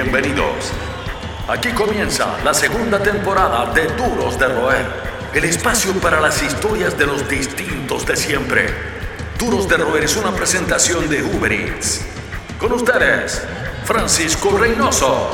[0.00, 0.70] Bienvenidos.
[1.48, 4.86] Aquí comienza la segunda temporada de Duros de Roer,
[5.34, 8.66] el espacio para las historias de los distintos de siempre.
[9.40, 12.06] Duros de Roer es una presentación de Uber Eats.
[12.60, 13.42] Con ustedes,
[13.82, 15.30] Francisco Reynoso.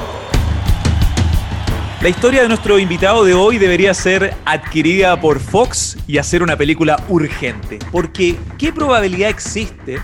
[2.00, 6.56] La historia de nuestro invitado de hoy debería ser adquirida por Fox y hacer una
[6.56, 7.80] película urgente.
[7.92, 10.00] Porque, ¿qué probabilidad existe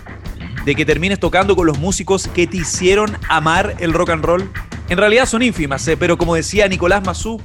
[0.70, 4.48] de que termines tocando con los músicos que te hicieron amar el rock and roll?
[4.88, 7.42] En realidad son ínfimas, eh, pero como decía Nicolás Massú,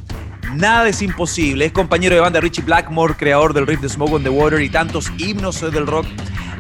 [0.54, 1.66] nada es imposible.
[1.66, 4.70] Es compañero de banda Richie Blackmore, creador del riff de Smoke on the Water y
[4.70, 6.06] tantos himnos del rock.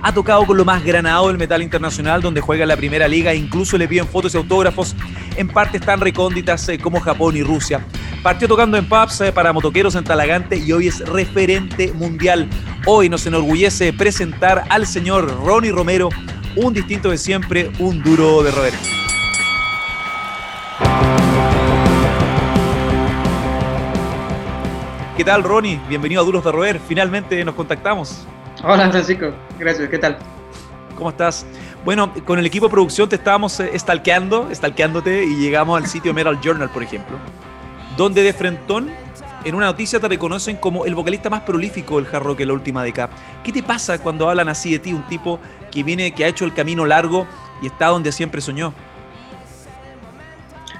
[0.01, 3.31] Ha tocado con lo más granado del metal internacional, donde juega en la primera liga
[3.31, 4.95] e incluso le piden fotos y autógrafos
[5.37, 7.85] en partes tan recónditas eh, como Japón y Rusia.
[8.23, 12.49] Partió tocando en pubs eh, para motoqueros en Talagante y hoy es referente mundial.
[12.87, 16.09] Hoy nos enorgullece presentar al señor Ronnie Romero,
[16.55, 18.73] un distinto de siempre, un duro de roer.
[25.17, 25.79] ¿Qué tal, Ronnie?
[25.87, 26.79] Bienvenido a Duros de Roer.
[26.79, 28.25] Finalmente nos contactamos.
[28.63, 29.33] Hola, Francisco.
[29.57, 29.89] Gracias.
[29.89, 30.17] ¿Qué tal?
[30.97, 31.45] ¿Cómo estás?
[31.83, 36.13] Bueno, con el equipo de producción te estábamos eh, stalkeando, stalkeándote y llegamos al sitio
[36.13, 37.17] Metal Journal, por ejemplo,
[37.97, 38.91] donde de frentón
[39.45, 42.53] en una noticia te reconocen como el vocalista más prolífico del hard rock en la
[42.55, 43.11] última década.
[43.43, 45.39] ¿Qué te pasa cuando hablan así de ti, un tipo
[45.71, 47.27] que viene, que ha hecho el camino largo
[47.61, 48.73] y está donde siempre soñó?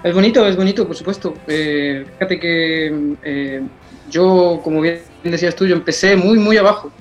[0.04, 1.36] Es bonito, es bonito, por supuesto.
[1.48, 3.62] Eh, fíjate que eh,
[4.10, 6.92] yo, como bien decías tú, yo empecé muy, muy abajo.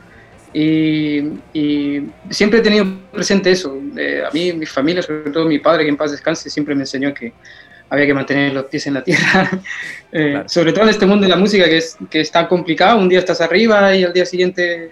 [0.52, 1.20] Y,
[2.30, 3.76] siempre he tenido presente eso.
[3.96, 6.82] Eh, a mí, mi familia, sobre todo mi padre, que en paz descanse, siempre me
[6.82, 7.32] enseñó que
[7.94, 9.50] había que mantener los pies en la tierra.
[10.46, 12.98] Sobre todo en este mundo de la música que es, que es tan complicado.
[12.98, 14.90] Un día estás arriba y al día siguiente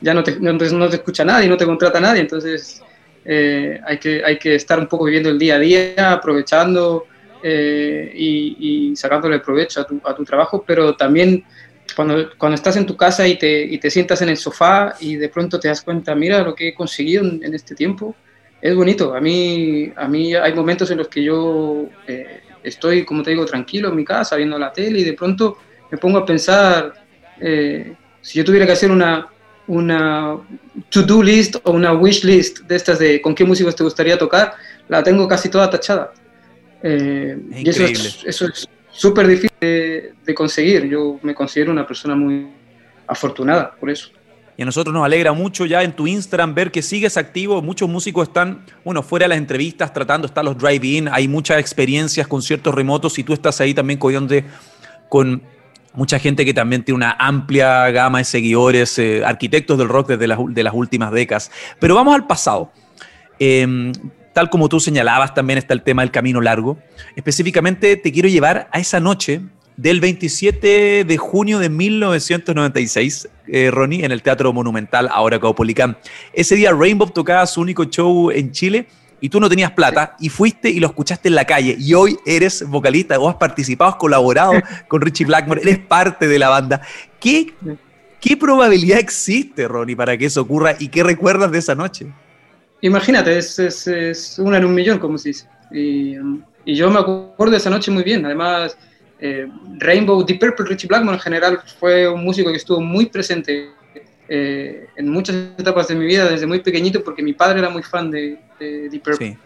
[0.00, 2.22] ya no te, no, te escucha nadie, no te contrata nadie.
[2.22, 2.82] Entonces
[3.24, 7.06] hay, que, hay que estar un poco viviendo el día a día, aprovechando
[7.42, 11.44] eh, y, sacándole provecho a tu, a tu, trabajo, pero también
[11.94, 15.16] cuando, cuando estás en tu casa y te, y te, sientas en el sofá y
[15.16, 18.16] de pronto te das cuenta, mira lo que he conseguido en, este tiempo,
[18.60, 19.14] es bonito.
[19.14, 23.44] A mí, a mí hay momentos en los que yo eh, estoy, como te digo,
[23.44, 25.58] tranquilo en mi casa, viendo la tele y de pronto
[25.90, 26.94] me pongo a pensar,
[27.40, 29.28] eh, si yo tuviera que hacer una,
[29.66, 30.36] una
[30.88, 34.54] to-do list o una wish list de estas de con qué músicos te gustaría tocar,
[34.88, 36.12] la tengo casi toda tachada.
[36.82, 37.84] Eh, y eso
[38.46, 40.86] es, súper difícil de, conseguir.
[40.86, 42.48] Yo me considero una persona muy
[43.06, 44.10] afortunada por eso.
[44.58, 47.60] Y a nosotros nos alegra mucho ya en tu Instagram ver que sigues activo.
[47.60, 52.26] Muchos músicos están, bueno, fuera de las entrevistas, tratando, están los drive-in, hay muchas experiencias,
[52.26, 55.42] conciertos remotos y tú estás ahí también con
[55.92, 60.26] mucha gente que también tiene una amplia gama de seguidores, eh, arquitectos del rock desde
[60.26, 61.50] las, de las últimas décadas.
[61.78, 62.72] Pero vamos al pasado.
[63.38, 63.92] Eh,
[64.32, 66.78] tal como tú señalabas, también está el tema del camino largo.
[67.14, 69.40] Específicamente te quiero llevar a esa noche
[69.76, 75.96] del 27 de junio de 1996, eh, Ronnie, en el Teatro Monumental, ahora Caupolicán.
[76.32, 78.86] Ese día Rainbow tocaba su único show en Chile
[79.20, 82.16] y tú no tenías plata y fuiste y lo escuchaste en la calle y hoy
[82.24, 84.52] eres vocalista, vos has participado, has colaborado
[84.88, 86.80] con Richie Blackmore, eres parte de la banda.
[87.20, 87.52] ¿Qué,
[88.20, 92.06] ¿Qué probabilidad existe, Ronnie, para que eso ocurra y qué recuerdas de esa noche?
[92.80, 95.48] Imagínate, es, es, es, una en un millón, como se dice.
[95.72, 96.14] Y,
[96.64, 98.24] y, yo me acuerdo de esa noche muy bien.
[98.24, 98.76] Además,
[99.18, 103.70] eh, Rainbow, Deep Purple, Richie Blackmore en general fue un músico que estuvo muy presente
[104.28, 107.82] eh, en muchas etapas de mi vida desde muy pequeñito porque mi padre era muy
[107.82, 109.38] fan de, Deep Purple.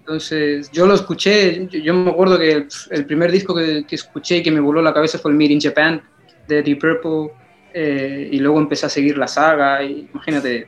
[0.00, 4.42] Entonces, yo lo escuché, yo, me acuerdo que el, primer disco que, que, escuché y
[4.42, 6.02] que me voló la cabeza fue el Meet in Japan
[6.46, 7.34] de Deep Purple,
[7.74, 10.66] eh, y luego empecé a seguir la saga, y imagínate,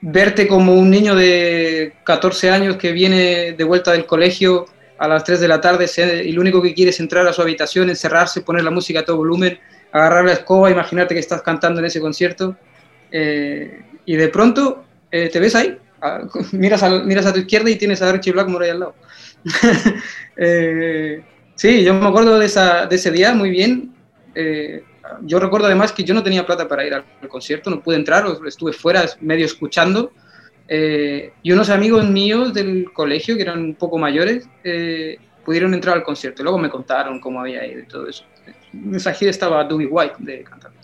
[0.00, 4.66] verte como un niño de 14 años que viene de vuelta del colegio
[5.02, 5.86] a las 3 de la tarde
[6.24, 9.04] y lo único que quiere es entrar a su habitación, encerrarse, poner la música a
[9.04, 9.58] todo volumen,
[9.90, 12.56] agarrar la escoba, imaginarte que estás cantando en ese concierto
[13.10, 15.76] eh, y de pronto eh, te ves ahí,
[16.52, 18.94] miras, a, miras a tu izquierda y tienes a Richie Blackmore ahí al lado.
[20.34, 21.22] Eh,
[21.56, 23.92] sí, yo me acuerdo de, ese día muy bien
[25.20, 28.24] yo recuerdo además que yo no tenía plata para ir al, concierto, no pude entrar,
[28.46, 30.12] estuve fuera medio escuchando.
[30.68, 35.96] Eh, y unos amigos míos del colegio, que eran un poco mayores, eh, pudieron entrar
[35.96, 36.42] al concierto.
[36.42, 38.24] Luego me contaron cómo había ido y todo eso.
[38.94, 40.78] Esa gira estaba Dewey White de cantante.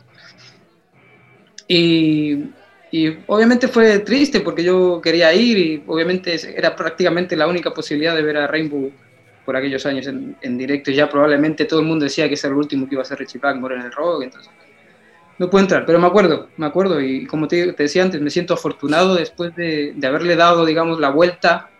[1.67, 2.51] Y,
[2.91, 8.17] y, obviamente fue triste porque yo quería ir y obviamente era prácticamente la única posibilidad
[8.17, 8.91] de ver a Rainbow
[9.45, 10.91] por aquellos años en, en, directo.
[10.91, 13.19] Ya probablemente todo el mundo decía que ese era el último que iba a ser
[13.19, 14.51] Richie Blackmore en el rock, entonces
[15.39, 18.31] no puedo entrar, pero me acuerdo, me acuerdo y como te, te decía antes, me
[18.31, 21.71] siento afortunado después de, de, haberle dado, digamos, la vuelta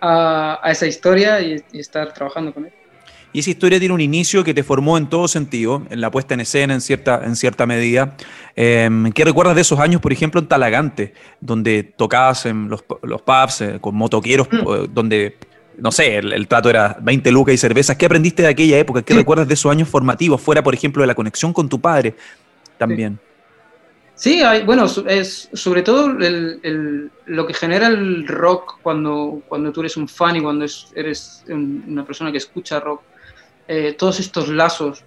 [0.00, 2.72] a, esa historia y, estar trabajando con él.
[3.32, 6.34] Y esa historia tiene un inicio que te formó en todo sentido, en la puesta
[6.34, 8.14] en escena en cierta, en cierta medida.
[8.54, 13.22] Em, ¿Qué recuerdas de esos años, por ejemplo, en Talagante, donde tocabas en los, los
[13.22, 14.56] pubs eh, con motoqueros, mm.
[14.56, 15.38] eh, donde,
[15.78, 17.96] no sé, el, trato era 20 lucas y cervezas?
[17.96, 19.00] ¿Qué aprendiste de aquella época?
[19.00, 22.14] ¿Qué recuerdas de esos años formativos, fuera, por ejemplo, de la conexión con tu padre
[22.86, 23.18] también?
[24.14, 26.08] Sí, bueno, es sobre todo
[27.26, 32.04] lo que genera el rock cuando, cuando tú eres un fan y cuando eres una
[32.04, 33.02] persona que escucha rock,
[33.66, 35.04] eh, todos estos lazos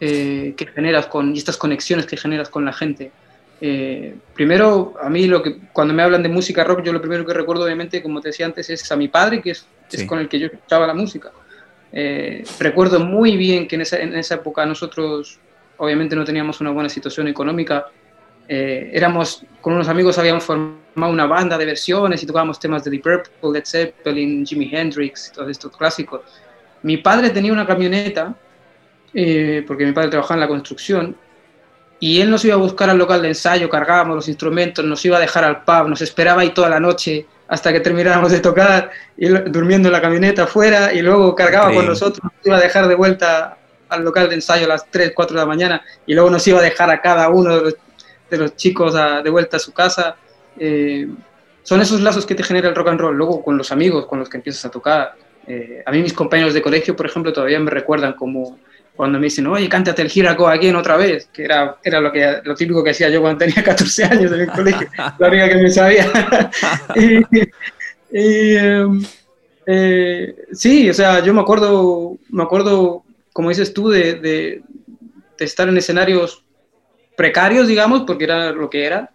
[0.00, 3.12] eh, que generas con, y estas conexiones que generas con la gente.
[3.60, 7.24] Eh, primero, a mí lo que, cuando me hablan de música rock, yo lo primero
[7.24, 10.18] que recuerdo, obviamente, como te decía antes, es a mi padre, que es, es con
[10.18, 11.30] el que yo escuchaba la música.
[12.58, 15.38] recuerdo muy bien que en esa, en esa época nosotros,
[15.80, 17.86] obviamente, no teníamos una buena situación económica
[18.52, 22.90] eh, éramos, con unos amigos habíamos formado una banda de versiones y tocábamos temas de
[22.90, 26.22] Deep Purple, Led Zeppelin, Jimi Hendrix, todos estos clásicos.
[26.82, 28.34] Mi padre tenía una camioneta,
[29.14, 31.16] eh, porque mi padre trabajaba en la construcción,
[32.00, 35.18] y él nos iba a buscar al local de ensayo, cargábamos los instrumentos, nos iba
[35.18, 38.90] a dejar al pub, nos esperaba ahí toda la noche hasta que termináramos de tocar,
[39.16, 42.88] y durmiendo en la camioneta afuera, y luego cargaba con nosotros, nos iba a dejar
[42.88, 43.58] de vuelta
[43.90, 46.58] al local de ensayo a las 3, 4 de la mañana, y luego nos iba
[46.58, 47.74] a dejar a cada uno de los
[48.30, 50.16] de los chicos de vuelta a su casa.
[50.58, 51.08] Eh,
[51.62, 53.16] son esos lazos que te genera el rock and roll.
[53.16, 55.14] Luego con los amigos con los que empiezas a tocar.
[55.46, 58.58] Eh, a mí mis compañeros de colegio, por ejemplo, todavía me recuerdan como
[58.94, 62.40] cuando me dicen, oye, cántate el Hiraco Again otra vez, que era, era lo, que,
[62.44, 64.88] lo típico que hacía yo cuando tenía 14 años en el colegio,
[65.18, 66.06] la única que me sabía.
[68.12, 69.02] y, em,
[69.64, 74.62] eh, sí, o sea, yo me acuerdo, me acuerdo, como dices tú, de, de,
[75.38, 76.44] de estar en escenarios
[77.16, 79.10] precarios, digamos, porque era lo que era.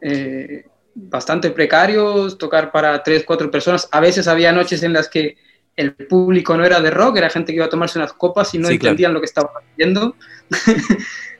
[0.00, 0.64] Eh,
[0.94, 3.88] bastante precarios, tocar para tres, cuatro personas.
[3.92, 5.36] A veces había noches en las que
[5.76, 8.58] el público no era de rock, era gente que iba a tomarse unas copas y
[8.58, 10.16] no entendían lo que estaba haciendo.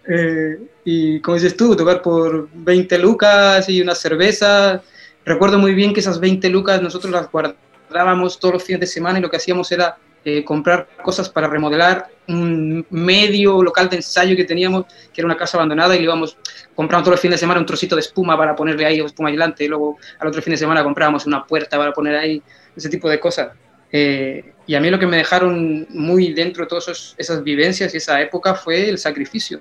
[0.08, 4.80] Eh, y como dices tú, tocar por 20 lucas y una cerveza.
[5.24, 9.18] Recuerdo muy bien que esas 20 lucas nosotros las guardábamos todos los fines de semana
[9.18, 14.34] y lo que hacíamos era eh, comprar cosas para remodelar un medio local de ensayo
[14.34, 16.36] que teníamos, que era una casa abandonada, y le íbamos
[16.74, 19.62] comprando todos los fines de semana un trocito de espuma para ponerle ahí, espuma aislante,
[19.62, 22.42] y luego al otro fin de semana comprábamos una puerta para poner ahí,
[22.76, 23.52] ese tipo de cosas.
[23.92, 27.98] Eh, y a mí lo que me dejaron muy dentro de todas esas vivencias y
[27.98, 29.60] esa época fue el sacrificio.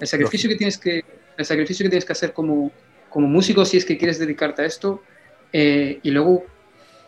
[0.00, 1.04] El sacrificio que tienes que,
[1.36, 2.72] el sacrificio que, tienes que hacer como,
[3.08, 5.00] como músico si es que quieres dedicarte a esto,
[5.52, 6.44] eh, y luego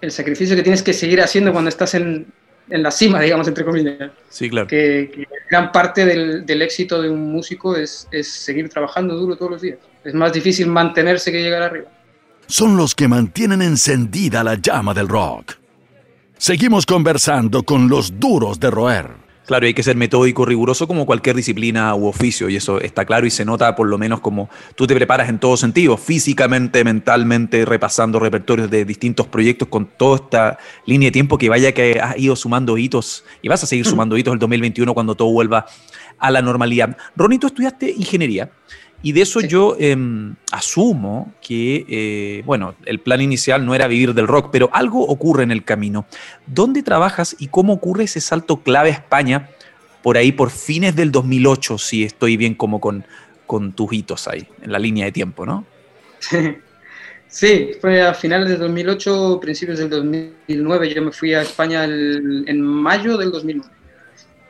[0.00, 2.32] el sacrificio que tienes que seguir haciendo cuando estás en,
[2.70, 4.10] en la cima, digamos, entre comillas.
[4.28, 4.66] Sí, claro.
[4.66, 9.52] Que, gran parte del, del, éxito de un músico es, es seguir trabajando duro todos
[9.52, 9.78] los días.
[10.04, 11.88] Es más difícil mantenerse que llegar arriba.
[12.46, 15.54] Son los que mantienen encendida la llama del rock.
[16.38, 19.27] Seguimos conversando con los duros de roer.
[19.48, 23.26] Claro, hay que ser metódico, riguroso como cualquier disciplina u oficio, y eso está claro
[23.26, 27.64] y se nota por lo menos como tú te preparas en todo sentido, físicamente, mentalmente,
[27.64, 32.18] repasando repertorios de distintos proyectos con toda esta línea de tiempo que vaya que has
[32.18, 35.64] ido sumando hitos y vas a seguir sumando hitos el 2021 cuando todo vuelva
[36.18, 36.98] a la normalidad.
[37.16, 38.50] Ronnie, tú estudiaste ingeniería
[39.02, 44.12] y de eso yo em, asumo que, eh, bueno, el plan inicial no era vivir
[44.12, 46.06] del rock, pero algo ocurre en el camino.
[46.46, 49.50] ¿Dónde trabajas y cómo ocurre ese salto clave a España
[50.02, 53.04] por ahí, por fines del 2008, si estoy bien como con,
[53.46, 55.64] con tus hitos ahí, en la línea de tiempo, ¿no?
[57.30, 60.94] Sí, fue a finales del 2008, principios del 2009.
[60.94, 63.70] Yo me fui a España en mayo del 2009.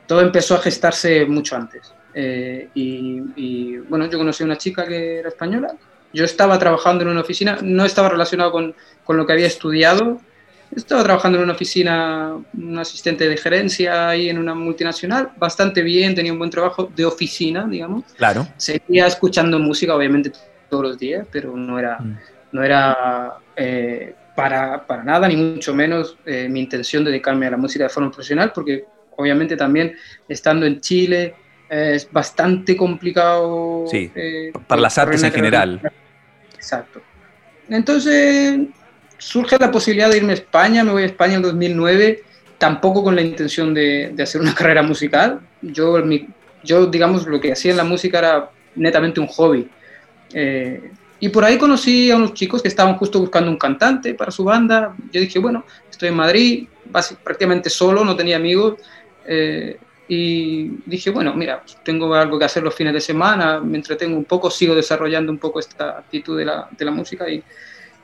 [0.06, 1.92] Todo empezó a gestarse mucho antes.
[2.20, 5.76] Eh, y, bueno, yo conocí a una chica que era española.
[6.12, 10.20] Yo estaba trabajando en una oficina, no estaba relacionado con, con lo que había estudiado.
[10.74, 16.16] Estaba trabajando en una oficina, un asistente de gerencia ahí en una multinacional, bastante bien,
[16.16, 18.04] tenía un buen trabajo de oficina, digamos.
[18.16, 18.48] Claro.
[18.56, 20.32] Seguía escuchando música, obviamente,
[20.68, 22.18] todos los días, pero no era, mm.
[22.50, 27.56] no era eh, para, para, nada, ni mucho menos eh, mi intención dedicarme a la
[27.56, 29.94] música de forma profesional, porque obviamente también
[30.28, 31.34] estando en Chile,
[31.68, 33.84] es bastante complicado.
[33.90, 35.80] Sí, eh, para las artes en general.
[36.54, 37.00] Exacto.
[37.68, 38.60] Entonces
[39.18, 42.22] surge la posibilidad de irme a España, me voy a España en 2009,
[42.56, 45.40] tampoco con la intención de, de hacer una carrera musical.
[45.60, 46.02] Yo,
[46.64, 49.68] yo, digamos, lo que hacía en la música era netamente un hobby.
[50.32, 54.30] Eh, y por ahí conocí a unos chicos que estaban justo buscando un cantante para
[54.30, 54.94] su banda.
[55.12, 56.68] Yo dije, bueno, estoy en Madrid,
[57.24, 58.76] prácticamente solo, no tenía amigos.
[59.26, 59.78] Eh,
[60.08, 64.24] y dije, bueno, mira, tengo algo que hacer los fines de semana, me entretengo un
[64.24, 67.42] poco, sigo desarrollando un poco esta actitud de la, de la música y,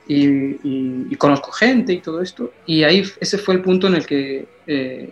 [0.07, 2.53] y, conozco gente y todo esto.
[2.67, 5.09] Y ahí ese fue el punto en el que, eh,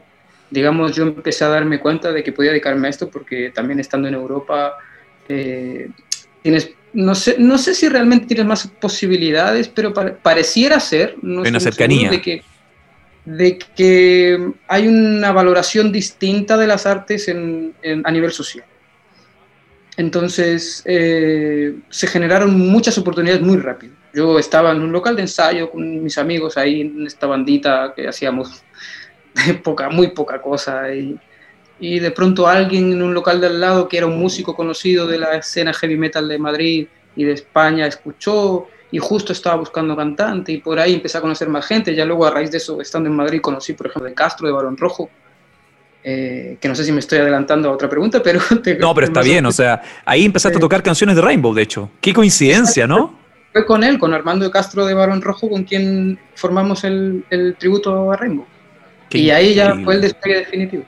[0.52, 4.08] digamos, yo empecé a darme cuenta de que podía dedicarme a esto porque también estando
[4.08, 4.76] en Europa
[5.28, 5.90] eh,
[6.44, 11.60] tienes, no sé, no sé si realmente tienes más posibilidades, pero pareciera ser, no una
[11.60, 12.12] cercanía.
[12.12, 12.44] De que,
[13.26, 18.66] de que hay una valoración distinta de las artes en, a nivel social.
[19.96, 23.94] Entonces, eh, se generaron muchas oportunidades muy rápido.
[24.14, 28.08] Yo estaba en un local de ensayo con mis amigos ahí en esta bandita que
[28.08, 28.64] hacíamos
[29.64, 30.94] poca, muy poca cosa.
[30.94, 31.18] Y,
[31.80, 35.08] y de pronto alguien en un local de al lado, que era un músico conocido
[35.08, 39.96] de la escena heavy metal de Madrid y de España, escuchó y justo estaba buscando
[39.96, 41.96] cantante y por ahí empecé a conocer más gente.
[41.96, 44.54] Ya luego a raíz de eso, estando en Madrid, conocí, por ejemplo, de Castro, de
[44.54, 45.10] Balón Rojo,
[46.04, 48.40] eh, que no sé si me estoy adelantando a otra pregunta, pero...
[48.80, 51.90] no, pero está bien, o sea, ahí empezaste a tocar canciones de Rainbow, de hecho.
[52.00, 53.18] Qué coincidencia, ¿no?
[53.52, 57.56] Fue con él, con Armando de Castro de Barón Rojo, con quien formamos el, el
[57.56, 58.46] tributo a Rainbow.
[59.10, 60.84] y ahí ya fue el despegue definitivo.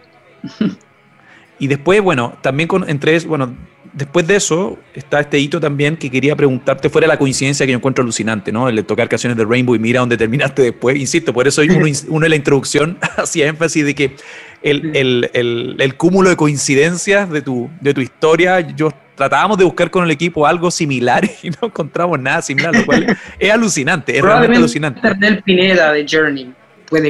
[1.58, 3.56] y después, bueno, también con, entre, bueno,
[3.96, 7.78] después de eso está este hito también que quería preguntarte, fuera la coincidencia que yo
[7.78, 8.70] encuentro alucinante, ¿no?
[8.70, 10.98] El de tocar canciones de Rainbow y mira dónde terminaste después.
[10.98, 14.16] Insisto, por eso uno, uno en la introducción hacía énfasis de que
[14.62, 19.64] el, el, el, el, cúmulo de coincidencias de tu, de tu historia, yo tratábamos de
[19.64, 24.18] buscar con el equipo algo similar y no encontramos nada similar, lo cual es alucinante,
[24.18, 25.02] es realmente alucinante.
[25.44, 26.54] Pineda de Journey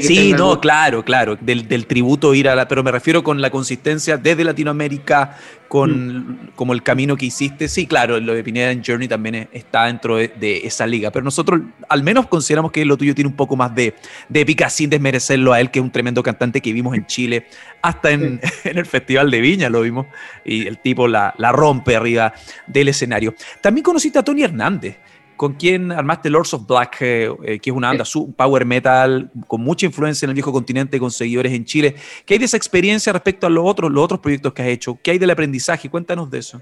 [0.01, 4.17] sí, no, claro, claro, del, tributo ir a la, pero me refiero con la consistencia
[4.17, 6.37] desde Latinoamérica, con mm.
[6.55, 10.17] como el camino que hiciste, sí, claro, lo de Pineda en Journey también está dentro
[10.17, 13.73] de, esa liga, pero nosotros al menos consideramos que lo tuyo tiene un poco más
[13.75, 13.95] de,
[14.29, 17.47] de épica sin desmerecerlo a él, que es un tremendo cantante que vimos en Chile,
[17.81, 20.07] hasta en, el Festival de Viña lo vimos,
[20.43, 22.33] y el tipo la, la rompe arriba
[22.67, 23.35] del escenario.
[23.61, 24.97] También conociste a Tony Hernández
[25.35, 29.61] con quien armaste Lords of Black, eh, eh, que es una banda power metal con
[29.61, 31.95] mucha influencia en el viejo continente, con seguidores en Chile.
[32.25, 34.97] ¿Qué hay de esa experiencia respecto a los otros, los otros proyectos que has hecho?
[35.01, 35.89] ¿Qué hay del aprendizaje?
[35.89, 36.61] Cuéntanos de eso.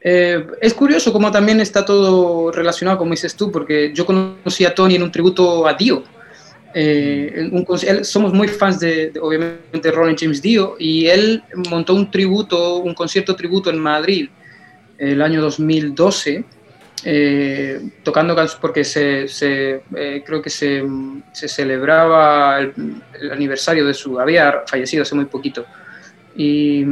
[0.00, 4.74] Eh, es curioso cómo también está todo relacionado, como dices tú, porque yo conocí a
[4.74, 6.04] Tony en un tributo a Dio.
[8.02, 12.94] somos muy fans de, de, obviamente, Ron James Dio, y él montó un tributo, un
[12.94, 14.28] concierto tributo en Madrid
[14.98, 16.44] el año 2012
[17.04, 19.26] eh, tocando canciones porque se,
[19.96, 20.82] eh, creo que se,
[21.32, 25.66] celebraba el, aniversario de su, había fallecido hace muy poquito.
[26.36, 26.84] Y,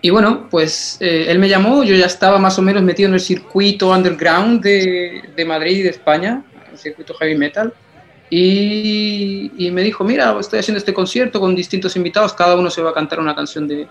[0.00, 3.14] y bueno, pues eh, él me llamó, yo ya estaba más o menos metido en
[3.14, 7.72] el circuito underground de, de Madrid y de España, el circuito heavy metal,
[8.30, 12.82] y, y, me dijo, mira, estoy haciendo este concierto con distintos invitados, cada uno se
[12.82, 13.86] va a cantar una canción de,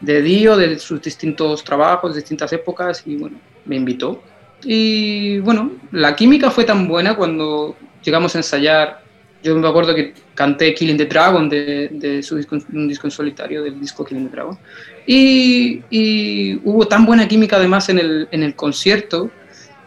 [0.00, 4.22] de Dio, de sus distintos trabajos, distintas épocas, y bueno, me invitó.
[4.64, 9.02] Y bueno, la química fue tan buena cuando llegamos a ensayar.
[9.42, 13.62] Yo me acuerdo que canté Killing the Dragon de, su disco, un disco en solitario,
[13.62, 14.58] del disco Killing the Dragon.
[15.06, 19.30] Y, y hubo tan buena química además en el, en el, concierto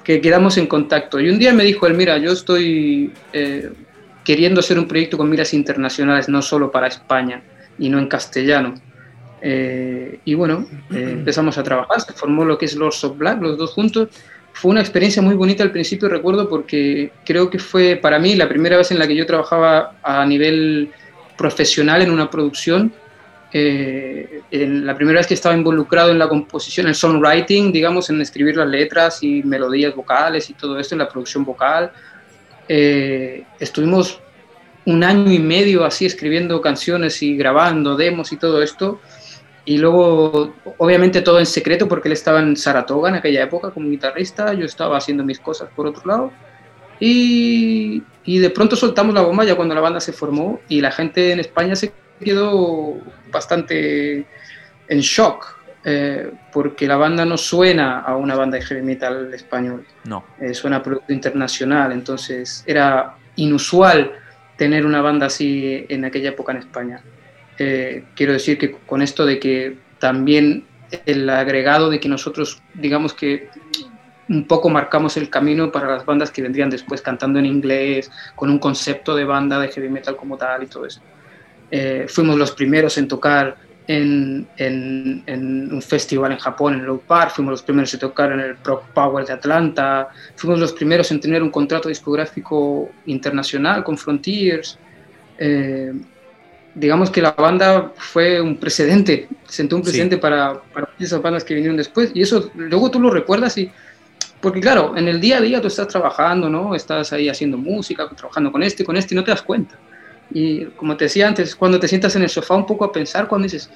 [0.04, 1.20] que quedamos en contacto.
[1.20, 3.70] Y un día me dijo él, mira, yo estoy eh,
[4.24, 7.42] queriendo hacer un proyecto con miras internacionales, no solo para España
[7.78, 8.76] y no en castellano.
[9.42, 13.42] Eh, y bueno, eh, empezamos a trabajar, se formó lo que es Lords of Black,
[13.42, 14.10] los dos juntos.
[14.54, 18.50] Fue una experiencia muy bonita al principio, recuerdo, porque creo que fue para mí la
[18.50, 20.92] primera vez en la que yo trabajaba a nivel
[21.38, 22.92] profesional en una producción.
[23.52, 28.10] Eh, en la primera vez que estaba involucrado en la composición, en el songwriting, digamos,
[28.10, 31.92] en escribir las letras y melodías vocales y todo esto, en la producción vocal.
[32.68, 34.20] estuvimos
[34.86, 39.00] un año y medio así escribiendo canciones y grabando demos y todo esto
[39.70, 43.88] y luego, obviamente todo en secreto porque él estaba en Saratoga en aquella época como
[43.88, 46.32] guitarrista, yo estaba haciendo mis cosas por otro lado.
[47.00, 50.90] Y, y, de pronto soltamos la bomba ya cuando la banda se formó y la
[50.90, 52.96] gente en España se quedó
[53.32, 54.26] bastante
[54.88, 59.86] en shock eh, porque la banda no suena a una banda de heavy metal español.
[60.04, 60.26] No.
[60.42, 64.14] Eh, suena a producto internacional, entonces era inusual
[64.58, 67.04] tener una banda así en aquella época en España.
[67.60, 70.66] Eh, quiero decir que con esto de que también
[71.06, 73.50] el agregado de que nosotros, digamos que
[74.30, 78.50] un poco marcamos el camino para las bandas que vendrían después cantando en inglés, con
[78.50, 81.02] un concepto de banda de heavy metal como tal y todo eso.
[81.70, 87.02] Eh, fuimos los primeros en tocar en, en, en, un festival en Japón, en Low
[87.06, 91.12] Park, fuimos los primeros en tocar en el Pro Power de Atlanta, fuimos los primeros
[91.12, 94.78] en tener un contrato discográfico internacional con Frontiers.
[95.40, 95.92] Eh,
[96.80, 101.54] digamos que la banda fue un precedente, sentó un precedente para, para, esas bandas que
[101.54, 102.12] vinieron después.
[102.14, 103.72] Y eso luego tú lo recuerdas y
[104.42, 106.74] porque claro, en el día a día tú estás trabajando, ¿no?
[106.74, 109.76] Estás ahí haciendo música, trabajando con este, con este y no te das cuenta.
[110.32, 113.28] Y como te decía antes, cuando te sientas en el sofá un poco a pensar,
[113.28, 113.70] cuando dices,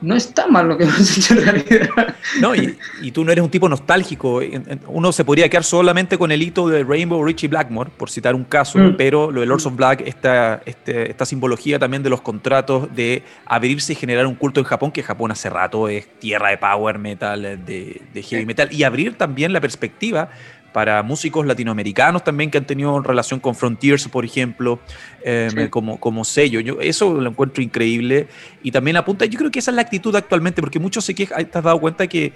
[0.00, 2.14] no está mal lo que hemos hecho en realidad.
[2.40, 2.76] No, y,
[3.12, 4.40] tú no eres un tipo nostálgico.
[4.88, 8.44] Uno se podría quedar solamente con el hito de Rainbow Richie Blackmore, por citar un
[8.44, 8.96] caso, mm.
[8.96, 13.22] pero lo de Lords of Black, esta, este, esta simbología también de los contratos de
[13.46, 16.98] abrirse y generar un culto en Japón, que Japón hace rato es tierra de power
[16.98, 20.30] metal, de, de heavy metal, y abrir también la perspectiva
[20.76, 24.78] para músicos latinoamericanos también que han tenido relación con Frontiers, por ejemplo,
[25.24, 26.60] em, como, como sello.
[26.60, 28.28] Yo eso lo encuentro increíble.
[28.62, 31.46] Y también apunta, yo creo que esa es la actitud actualmente, porque muchos se quejan,
[31.46, 32.34] te has dado cuenta que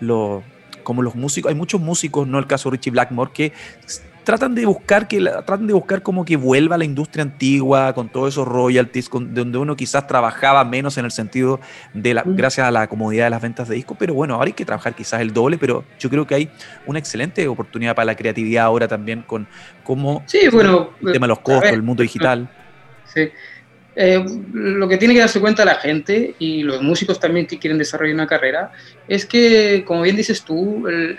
[0.00, 0.42] lo,
[0.82, 3.52] como los músicos, hay muchos músicos, no el caso de Richie Blackmore, que
[4.24, 8.08] tratan de buscar que tratan de buscar como que vuelva a la industria antigua con
[8.08, 11.60] todos esos royalties donde uno quizás trabajaba menos en el sentido
[11.92, 12.36] de la mm.
[12.36, 14.94] gracias a la comodidad de las ventas de discos pero bueno ahora hay que trabajar
[14.94, 16.50] quizás el doble pero yo creo que hay
[16.86, 19.46] una excelente oportunidad para la creatividad ahora también con
[19.84, 22.48] cómo sí, bueno, el tema de los costos el mundo digital
[23.04, 23.30] sí
[23.96, 27.78] eh, lo que tiene que darse cuenta la gente y los músicos también que quieren
[27.78, 28.72] desarrollar una carrera
[29.06, 31.16] es que, como bien dices tú, el,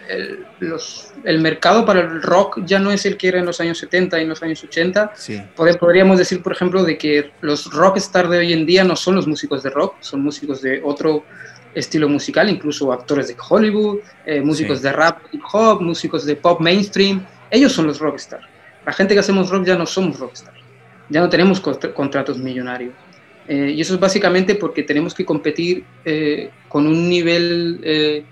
[1.23, 4.19] el, mercado para el rock ya no es el que era en los años 70
[4.19, 5.13] y en los años 80.
[5.55, 9.27] Podríamos decir, por ejemplo, de que los rockstar de hoy en día no son los
[9.27, 11.23] músicos de rock, son músicos de otro
[11.73, 16.59] estilo musical, incluso actores de Hollywood, eh, músicos de rap, hip hop, músicos de pop
[16.59, 17.25] mainstream.
[17.49, 18.41] Ellos son los rockstar.
[18.85, 20.54] La gente que hacemos rock ya no somos rockstar
[21.09, 22.93] ya no tenemos contratos millonarios.
[23.47, 28.23] Eh, y eso es básicamente porque tenemos que competir eh, con un nivel, eh,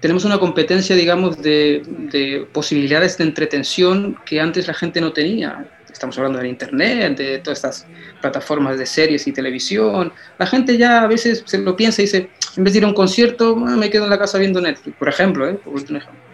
[0.00, 5.68] tenemos una competencia, digamos, de, de, posibilidades de entretención que antes la gente no tenía.
[5.92, 7.86] Estamos hablando del Internet, de todas estas
[8.20, 10.12] plataformas de series y televisión.
[10.38, 12.88] La gente ya a veces se lo piensa y dice, en vez de ir a
[12.88, 16.31] un concierto, ah, me quedo en la casa viendo Netflix, por ejemplo, por un ejemplo.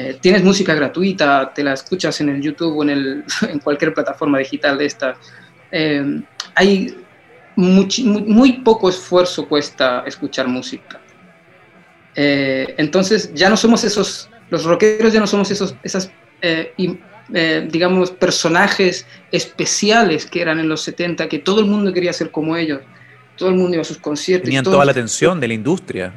[0.00, 3.92] Eh, tienes música gratuita, te la escuchas en el YouTube o en, el, en cualquier
[3.92, 5.16] plataforma digital de esta.
[5.72, 6.22] Eh,
[6.54, 6.96] hay
[7.56, 11.00] muy, poco esfuerzo cuesta escuchar música.
[12.14, 16.12] Eh, entonces ya no somos esos, los rockeros ya no somos esos, esas,
[17.68, 22.56] digamos, personajes especiales que eran en los 70, que todo el mundo quería ser como
[22.56, 22.82] ellos.
[23.36, 24.44] Todo el mundo iba a sus conciertos.
[24.44, 26.12] Tenían toda la atención de la industria.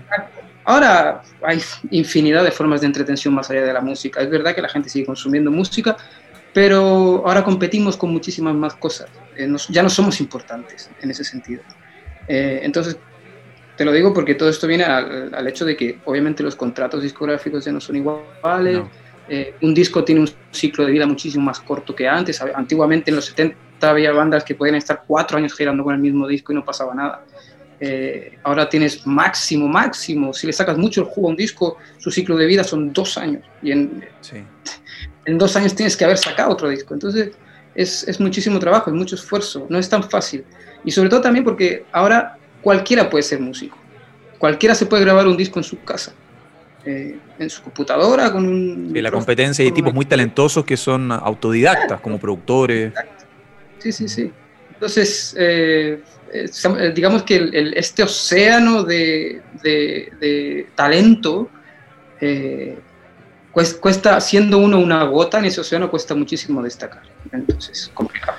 [0.72, 4.22] Ahora hay infinidad de formas de entretención más allá de la música.
[4.22, 5.98] Es verdad que la gente sigue consumiendo música,
[6.54, 9.10] pero ahora competimos con muchísimas más cosas.
[9.36, 11.62] Eh, ya no somos importantes en ese sentido.
[12.26, 12.96] Eh, entonces,
[13.76, 17.66] te lo digo porque todo esto viene al, hecho de que obviamente los contratos discográficos
[17.66, 18.80] ya no son iguales.
[19.28, 22.42] Eh, un disco tiene un ciclo de vida muchísimo más corto que antes.
[22.42, 26.30] Antiguamente en los 70 había bandas que podían estar cuatro años girando con el mismo
[26.30, 27.26] disco y no pasaba nada.
[27.84, 32.12] Eh, ahora tienes máximo, máximo, si le sacas mucho el jugo a un disco, su
[32.12, 33.44] ciclo de vida son dos años.
[33.64, 34.06] Y en,
[35.26, 36.94] en dos años tienes que haber sacado otro disco.
[36.94, 37.32] Entonces
[37.74, 40.46] es, es, muchísimo trabajo, es mucho esfuerzo, no es tan fácil.
[40.86, 43.78] Y sobre todo también porque ahora cualquiera puede ser músico.
[44.38, 46.14] Cualquiera se puede grabar un disco en su casa.
[46.86, 48.92] Eh, en su computadora con un...
[48.96, 52.94] Y la competencia hay tipos muy talentosos que son autodidactas, como productores.
[53.80, 54.32] Sí, sí, sí.
[54.74, 56.02] Entonces, eh,
[56.34, 59.42] eh, eh, digamos que este océano de,
[60.76, 61.50] talento
[62.20, 62.80] eh,
[63.52, 67.04] cuesta, siendo uno una gota en ese océano, cuesta muchísimo destacar.
[67.32, 68.38] Entonces, es complicado.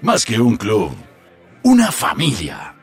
[0.00, 0.90] Más que un club,
[1.62, 2.74] una familia.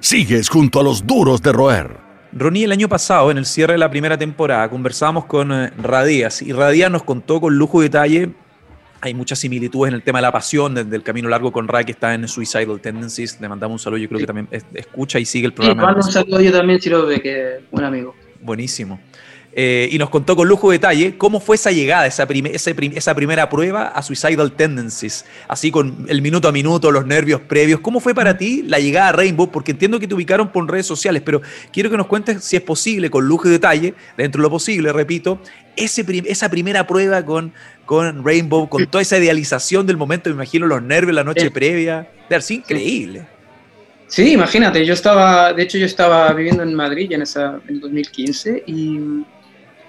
[0.00, 1.96] Sigues junto a los duros de roer.
[2.32, 5.50] Ronnie, el año pasado, en el cierre de la primera temporada, conversábamos con
[5.82, 8.34] Radías y Radías nos contó con lujo y detalle
[9.02, 11.84] hay muchas similitudes en el tema de la pasión, desde el camino largo con Ray,
[11.84, 13.40] que está en Suicidal Tendencies.
[13.40, 16.00] Le mandamos un saludo, yo creo que también escucha y sigue el programa.
[16.00, 18.14] Sí, un saludo yo también, si lo ve, que un amigo.
[18.40, 19.00] Buenísimo.
[19.54, 23.50] Eh, y nos contó con lujo de detalle cómo fue esa llegada, esa, esa, primera
[23.50, 27.80] prueba a Suicidal Tendencies, así con el minuto a minuto, los nervios previos.
[27.80, 29.50] ¿Cómo fue para ti la llegada a Rainbow?
[29.50, 32.62] Porque entiendo que te ubicaron por redes sociales, pero quiero que nos cuentes si es
[32.62, 35.38] posible, con lujo de detalle, dentro de lo posible, repito,
[35.76, 37.52] ese, esa primera prueba con,
[37.84, 42.08] con Rainbow, con toda esa idealización del momento, me imagino los nervios la noche previa,
[42.28, 43.26] de ser increíble.
[44.06, 48.64] Sí, imagínate, yo estaba, de hecho yo estaba viviendo en Madrid en esa en 2015
[48.66, 49.24] y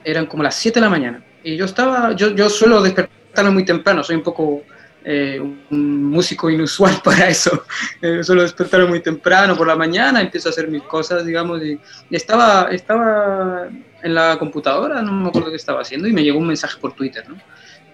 [0.06, 1.24] eran como las 7 de la mañana.
[1.44, 4.64] Y yo estaba, yo, yo suelo despertarme muy temprano, soy un poco
[5.06, 7.66] eh, un músico inusual para eso.
[8.02, 11.80] Eh, suelo despertarme muy temprano por la mañana, empiezo a hacer mis cosas, digamos, y,
[12.10, 13.68] estaba, estaba
[14.02, 16.94] en la computadora, no me acuerdo qué estaba haciendo, y me llegó un mensaje por
[16.94, 17.38] Twitter, ¿no?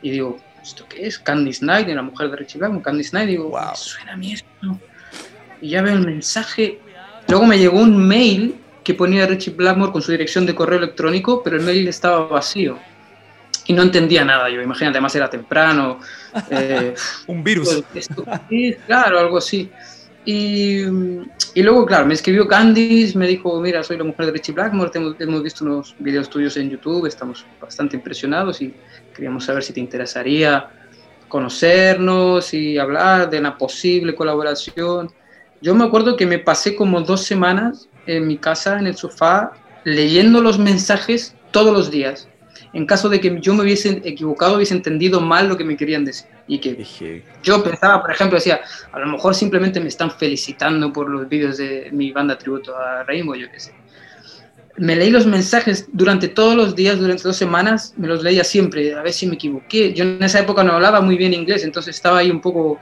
[0.02, 1.19] Y digo, ¿esto qué es?
[1.19, 3.76] Candice Night, de la mujer de Richie Blackmore, Candice Night, digo, wow.
[3.76, 4.48] suena a mí esto.
[5.62, 6.80] Y ya veo el mensaje.
[7.28, 11.43] Luego me llegó un mail que ponía Richie Blackmore con su dirección de correo electrónico,
[11.43, 12.80] pero el mail estaba vacío.
[13.70, 14.50] Y no entendía nada.
[14.50, 16.00] Yo imagínate, además era temprano.
[16.52, 16.94] Eh,
[17.28, 17.84] Un virus.
[18.86, 19.70] Claro, algo así.
[20.26, 20.82] Y,
[21.56, 24.92] y, luego, claro, me escribió Candice, me dijo, mira, soy la mujer de Richie Blackmore,
[24.94, 28.74] hemos, hemos visto unos videos tuyos en YouTube, estamos bastante impresionados y
[29.16, 30.70] queríamos saber si te interesaría
[31.28, 35.12] conocernos y hablar de una posible colaboración.
[35.62, 39.54] Yo me acuerdo que me pasé como dos semanas en mi casa, en el sofá,
[39.84, 42.30] leyendo los mensajes todos los días
[42.74, 46.06] en caso de que yo me hubiese equivocado, hubiese entendido mal lo que me querían
[46.06, 46.28] decir.
[46.48, 51.10] Y que yo pensaba, por ejemplo, decía, a lo mejor simplemente me están felicitando por
[51.10, 53.74] los vídeos de mi banda tributo a Rainbow, yo qué sé.
[54.78, 58.94] Me leí los mensajes durante todos los días, durante dos semanas, me los leía siempre,
[58.94, 59.94] a ver si me equivoqué.
[59.94, 62.80] Yo en esa época no hablaba muy bien inglés, entonces estaba ahí un poco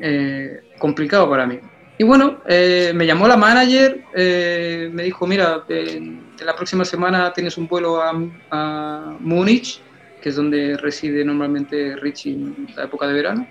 [0.00, 1.58] eh, complicado para mí.
[1.98, 5.64] Y bueno, eh, me llamó la manager, eh, me dijo, mira,
[6.44, 8.12] la próxima semana tienes un vuelo a,
[8.50, 9.80] a, Múnich,
[10.20, 13.46] que es donde reside normalmente Richie en la época de verano.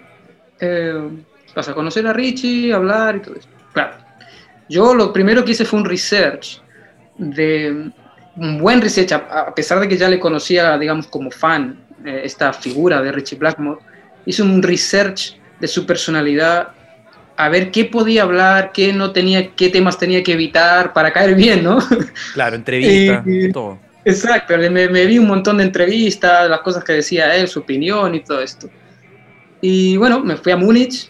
[0.60, 1.10] Eh,
[1.56, 3.50] vas a conocer a Richie, hablar y todo eso.
[3.74, 3.98] Claro,
[4.70, 6.62] yo lo primero que hice fue un research,
[7.18, 7.92] de
[8.36, 13.02] un buen research, a, pesar de que ya le conocía, digamos, como fan, esta figura
[13.02, 13.80] de Richie Blackmore,
[14.26, 16.74] hice un research de su personalidad
[17.38, 21.36] a ver qué podía hablar, qué no tenía, qué temas tenía que evitar para caer
[21.36, 21.80] bien, ¿no?
[22.34, 23.80] Claro, entrevistas, todo.
[24.06, 28.20] Exacto, me, vi un montón de entrevistas, las cosas que decía él, su opinión y
[28.20, 28.70] todo esto.
[29.62, 31.10] Y bueno, me fui a Múnich.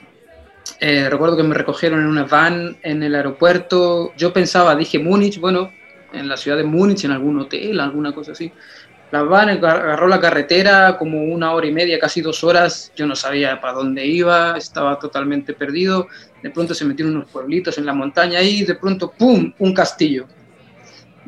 [0.80, 4.14] Eh, recuerdo que me recogieron en una van en el aeropuerto.
[4.18, 5.72] Yo pensaba, dije Múnich, bueno,
[6.14, 8.52] en la ciudad de Múnich, en algún hotel, alguna cosa así.
[9.16, 12.92] La van agarró la carretera como una hora y media, casi dos horas.
[12.98, 16.10] Yo no sabía para dónde iba, estaba totalmente perdido.
[16.44, 19.74] De pronto se metió en unos pueblitos en la montaña y de pronto, ¡pum!, un
[19.74, 20.28] castillo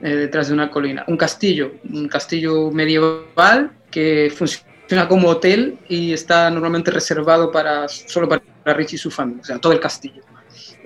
[0.04, 1.06] eh, detrás de una colina.
[1.08, 8.28] Un castillo, un castillo medieval que funciona como hotel y está normalmente reservado para, solo
[8.28, 10.24] para Rich y su familia, o sea, todo el castillo.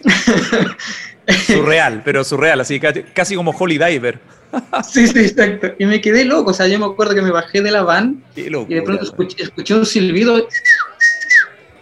[1.48, 4.20] Surreal, pero surreal, así casi como Holy Diver.
[4.84, 5.74] Sí, sí, exacto.
[5.80, 8.24] Y me quedé loco, o sea, yo me acuerdo que me bajé de la van
[8.36, 10.48] y de pronto escuché, un silbido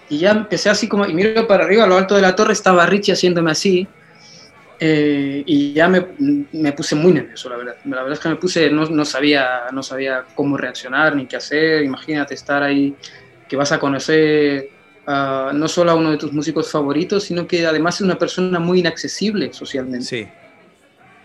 [0.09, 2.53] y ya empecé así como, y miro para arriba, a lo alto de la torre
[2.53, 3.87] estaba Richie haciéndome así.
[4.81, 6.05] Eh, y ya me,
[6.53, 7.75] me, puse muy nervioso, la verdad.
[7.83, 11.35] La verdad es que me puse, no, no, sabía, no sabía cómo reaccionar ni qué
[11.35, 11.83] hacer.
[11.83, 12.95] Imagínate estar ahí,
[13.47, 14.69] que vas a conocer
[15.53, 18.79] no solo a uno de tus músicos favoritos, sino que además es una persona muy
[18.79, 20.05] inaccesible socialmente.
[20.05, 20.27] Sí.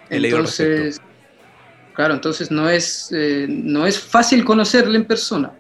[0.09, 1.01] Entonces,
[1.95, 5.53] claro, entonces no es, eh, no es fácil conocerle en persona.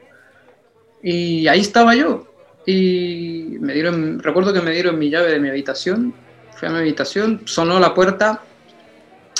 [1.03, 2.27] Y ahí estaba yo.
[2.67, 6.15] Y me dieron, recuerdo que me dieron mi llave de mi habitación.
[6.57, 8.43] Fui a mi habitación, sonó la puerta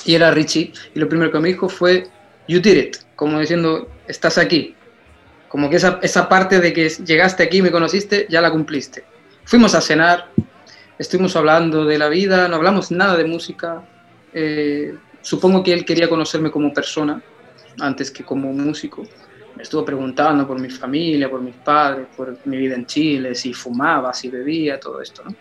[0.05, 0.73] y era Richie.
[0.95, 2.09] Y lo primero que me dijo fue,
[2.49, 2.97] You did it.
[3.17, 4.75] Como diciendo, estás aquí
[5.55, 9.05] como que esa, esa parte de que llegaste aquí y me conociste, ya la cumpliste.
[9.45, 10.27] Fuimos a cenar,
[10.99, 13.85] estuvimos hablando de la vida, no hablamos nada de música.
[14.33, 17.21] Eh, supongo que él quería conocerme como persona
[17.81, 19.03] antes que como músico.
[19.57, 23.53] Me estuvo preguntando por mi familia, por mis padres, por mi vida en Chile, si
[23.55, 25.23] fumaba, si bebía, todo esto.
[25.25, 25.35] ¿no?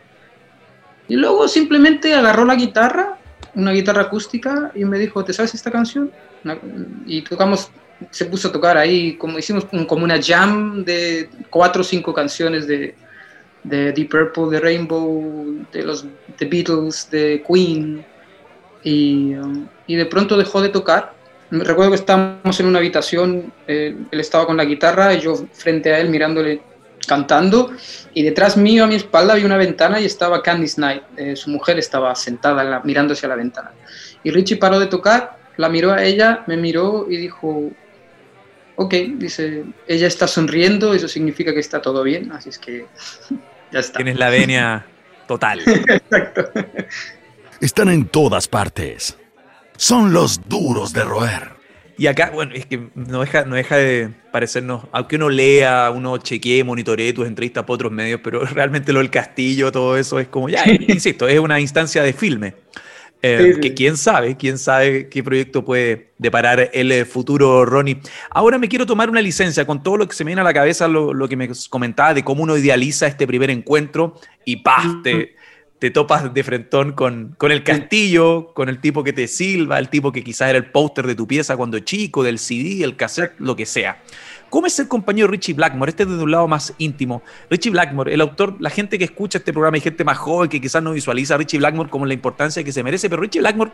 [1.07, 3.17] Y luego simplemente agarró la guitarra,
[3.55, 6.11] una guitarra acústica, y me dijo, ¿te sabes esta canción?
[7.05, 7.69] Y tocamos
[8.11, 12.67] se puso a tocar ahí, como hicimos como una jam de cuatro o cinco canciones
[12.67, 12.95] de,
[13.63, 16.05] de Deep Purple, de Rainbow, de los
[16.37, 18.05] The Beatles, de Queen,
[18.83, 19.33] y,
[19.87, 21.13] y de pronto dejó de tocar.
[21.51, 25.93] Recuerdo que estábamos en una habitación, eh, él estaba con la guitarra y yo frente
[25.93, 26.61] a él mirándole
[27.05, 27.71] cantando
[28.13, 31.49] y detrás mío a mi espalda había una ventana y estaba Candice Knight, eh, su
[31.49, 33.71] mujer estaba sentada mirando hacia la ventana.
[34.23, 37.71] Y Richie paró de tocar, la miró a ella, me miró y dijo,
[38.75, 42.85] ok, dice, ella está sonriendo, eso significa que está todo bien, así es que
[43.71, 43.97] ya está.
[43.97, 44.85] Tienes la venia
[45.27, 45.61] total.
[45.65, 46.51] Exacto.
[47.63, 49.17] Están en todas partes.
[49.77, 51.53] Son los duros de roer.
[51.97, 56.17] Y acá, bueno, es que no deja, no deja de parecernos, aunque uno lea, uno
[56.17, 60.27] chequee, monitoree tus entrevistas por otros medios, pero realmente lo del castillo, todo eso es
[60.27, 62.53] como, ya, insisto, es una instancia de filme.
[63.21, 68.01] Eh, que quién sabe, quién sabe qué proyecto puede deparar el eh, futuro Ronnie.
[68.29, 70.53] Ahora me quiero tomar una licencia con todo lo que se me viene a la
[70.53, 75.01] cabeza, lo, que me comentaba de cómo uno idealiza este primer encuentro y ¡pah!
[75.83, 79.89] Te, topas de frentón con, con el castillo, con el tipo que te silba, el
[79.89, 83.33] tipo que quizás era el póster de tu pieza cuando chico, del CD, el cassette,
[83.39, 84.01] lo que sea.
[84.49, 85.89] ¿Cómo es el compañero Richie Blackmore?
[85.89, 87.23] Este es desde un lado más íntimo.
[87.49, 90.61] Richie Blackmore, el autor, la gente que escucha este programa y gente más joven que
[90.61, 93.71] quizás no visualiza a Richie Blackmore como la importancia que se merece, pero Richie Blackmore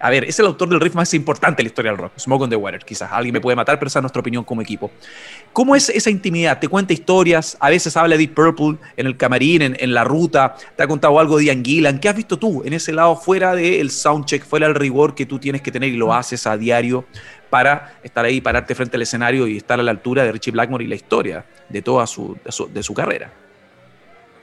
[0.00, 2.42] a ver, es el autor del riff más importante de la historia del rock, Smoke
[2.42, 3.10] on the Water, quizás.
[3.12, 4.90] Alguien me puede matar, pero esa es nuestra opinión como equipo.
[5.52, 6.58] ¿Cómo es esa intimidad?
[6.60, 7.56] ¿Te cuenta historias?
[7.60, 10.54] A veces habla de Deep Purple en el camarín, en, la ruta.
[10.76, 11.98] ¿Te ha contado algo de Ian Gillan?
[11.98, 15.38] ¿Qué has visto tú en ese lado fuera del soundcheck, fuera del rigor que tú
[15.38, 17.04] tienes que tener y lo haces a diario
[17.50, 20.84] para estar ahí, pararte frente al escenario y estar a la altura de Richie Blackmore
[20.84, 22.36] y la historia de toda su,
[22.72, 23.47] de su carrera?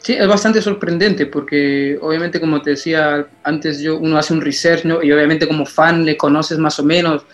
[0.05, 4.85] Sí, es bastante sorprendente porque obviamente como te decía antes, yo, uno hace un research
[4.85, 5.01] ¿no?
[5.01, 7.25] y obviamente como fan le conoces más o menos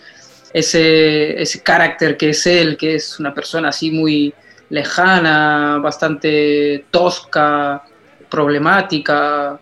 [0.54, 4.32] ese, ese carácter que es él, que es una persona así muy
[4.70, 7.82] lejana, bastante tosca,
[8.30, 9.60] problemática,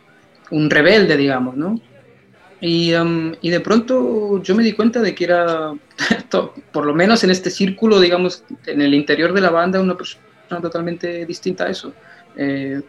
[0.52, 1.80] un rebelde, digamos, ¿no?
[2.60, 5.72] Y, um, y, de pronto yo me di cuenta de que era,
[6.72, 10.22] por lo menos en este círculo, digamos, en el interior de la banda, una persona
[10.62, 11.92] totalmente distinta a eso.
[12.36, 12.80] Eh,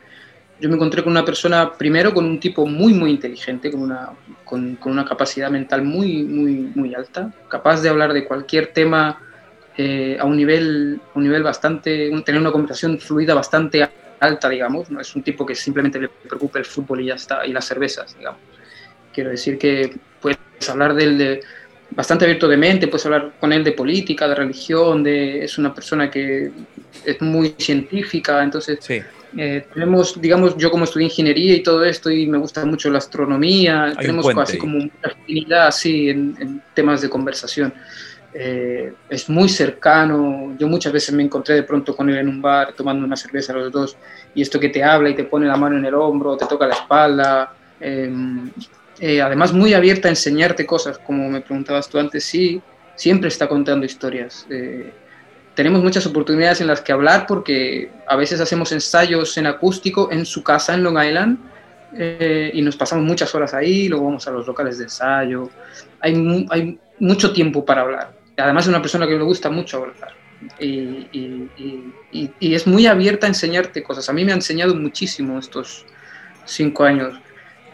[0.61, 4.11] yo me encontré con una persona, primero, con un tipo muy, muy inteligente, con una,
[4.45, 9.19] con, con una capacidad mental muy, muy, muy alta, capaz de hablar de cualquier tema
[9.75, 14.91] eh, a, un nivel, un nivel bastante, tener una conversación fluida bastante alta, digamos.
[14.91, 17.65] No es un tipo que simplemente le preocupa el fútbol y ya está, y las
[17.65, 18.39] cervezas, digamos.
[19.11, 20.37] Quiero decir que puedes
[20.69, 21.41] hablar de él de,
[21.89, 25.73] bastante abierto de mente, puedes hablar con él de política, de religión, de, es una
[25.73, 26.51] persona que
[27.03, 28.77] es muy científica, entonces...
[28.79, 29.01] Sí
[29.37, 32.97] eh, tenemos, digamos, yo como estudié ingeniería y todo esto, y me gusta mucho la
[32.97, 37.73] astronomía, tenemos casi como una afinidad así en, temas de conversación.
[38.33, 42.41] Eh, es muy cercano, yo muchas veces me encontré de pronto con él en un
[42.41, 43.97] bar tomando una cerveza los dos,
[44.33, 46.67] y esto que te habla y te pone la mano en el hombro, te toca
[46.67, 48.49] la espalda, em,
[48.99, 52.61] eh, además muy abierta a enseñarte cosas, como me preguntabas tú antes, sí,
[52.95, 54.45] siempre está contando historias
[55.55, 60.25] tenemos muchas oportunidades en las que hablar porque a veces hacemos ensayos en acústico en
[60.25, 61.39] su casa en Long Island
[61.97, 65.49] eh, y nos pasamos muchas horas ahí, luego vamos a los locales de ensayo.
[65.99, 68.13] Hay, hay mucho tiempo para hablar.
[68.37, 70.21] Además es una persona que le gusta mucho hablar
[70.59, 74.09] y, y, y, es muy abierta a enseñarte cosas.
[74.09, 75.85] A mí me ha enseñado muchísimo estos
[76.45, 77.19] cinco años.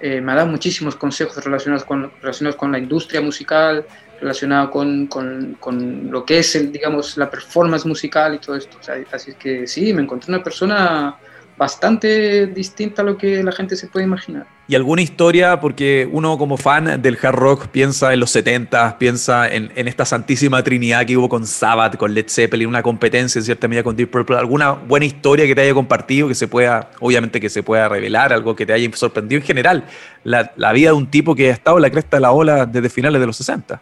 [0.01, 3.85] Eh, me ha dado muchísimos consejos relacionados con, relacionados con la industria musical,
[4.19, 8.77] relacionado con, con, con, lo que es, el, digamos, la performance musical y todo esto.
[9.11, 11.17] así es que sí, me encontré una persona
[11.57, 14.45] bastante distinta a lo que la gente se puede imaginar.
[14.67, 15.59] ¿Y alguna historia?
[15.59, 20.05] Porque uno como fan del hard rock piensa en los 70, piensa en, en, esta
[20.05, 23.95] santísima trinidad que hubo con Sabbath, con Led Zeppelin, una competencia en cierta medida con
[23.95, 24.37] Deep Purple.
[24.37, 28.33] ¿Alguna buena historia que te haya compartido, que se pueda, obviamente que se pueda revelar,
[28.33, 29.85] algo que te haya sorprendido en general?
[30.23, 32.65] La, la vida de un tipo que ha estado en la cresta de la ola
[32.65, 33.81] desde finales de los 60.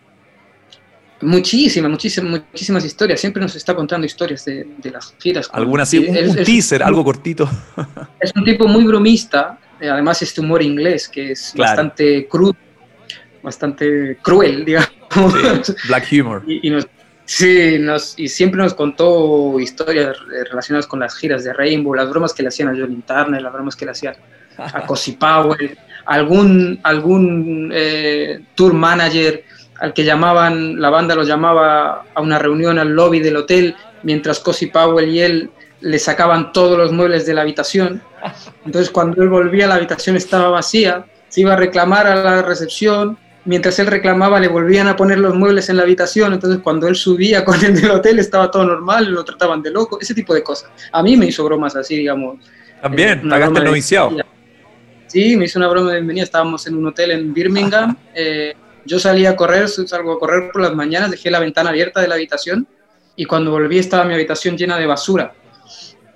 [1.21, 3.19] Muchísimas, muchísimas, muchísimas historias.
[3.21, 5.49] Siempre nos está contando historias de, las giras.
[5.53, 5.99] ¿Alguna así?
[5.99, 7.49] Un, teaser, algo cortito.
[8.19, 9.57] Es un tipo muy bromista.
[9.79, 12.55] Eh, además, este humor inglés que es bastante crudo,
[13.41, 14.89] bastante cruel, digamos.
[15.87, 16.43] black humor.
[16.47, 16.87] Y, nos,
[17.25, 20.17] sí, nos, y siempre nos contó historias
[20.49, 23.53] relacionadas con las giras de Rainbow, las bromas que le hacían a Johnny Turner, las
[23.53, 24.15] bromas que le hacían
[24.57, 29.43] a Cosi Powell, algún, algún eh, tour manager
[29.79, 34.39] al que llamaban, la banda lo llamaba a una reunión al lobby del hotel, mientras
[34.39, 35.49] Cosi Powell y él
[35.81, 38.01] le sacaban todos los muebles de la habitación.
[38.65, 43.17] Entonces cuando él volvía la habitación estaba vacía, se iba a reclamar a la recepción,
[43.43, 46.95] mientras él reclamaba le volvían a poner los muebles en la habitación, entonces cuando él
[46.95, 50.43] subía con el del hotel estaba todo normal, lo trataban de loco, ese tipo de
[50.43, 50.69] cosas.
[50.91, 52.37] A mí me hizo bromas así, digamos.
[52.81, 54.11] También, pagaste el noviciado.
[55.07, 57.95] Sí, me hizo una broma de bienvenida, estábamos en un hotel en Birmingham.
[58.13, 58.53] Eh,
[58.85, 62.07] yo salí a correr, salgo a correr por las mañanas, dejé la ventana abierta de
[62.07, 62.67] la habitación
[63.15, 65.33] y cuando volví estaba mi habitación llena de basura.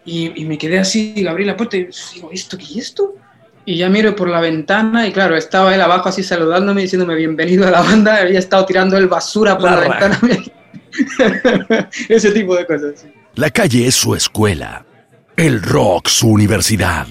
[0.05, 3.13] Y, me quedé así, abrí la puerta y digo, ¿esto qué es esto?
[3.65, 7.67] Y ya miro por la ventana y claro, estaba él abajo así saludándome, diciéndome bienvenido
[7.67, 10.19] a la banda, había estado tirando el basura por la, ventana.
[12.09, 13.05] Ese tipo de cosas.
[13.35, 14.85] La calle es su escuela,
[15.37, 17.05] el rock su universidad.